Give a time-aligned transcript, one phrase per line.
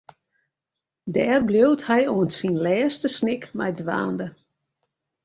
[1.13, 4.27] Dêr bliuwt hy oant syn lêste snik mei dwaande.